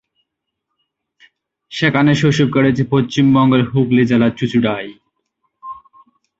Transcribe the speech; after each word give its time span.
সেখানে 1.71 2.11
শৈশব 2.15 2.47
কেটেছে 2.53 2.83
পশ্চিমবঙ্গের 2.93 3.61
হুগলি 3.69 4.03
জেলার 4.09 4.33
চুচুড়ায়। 4.37 4.91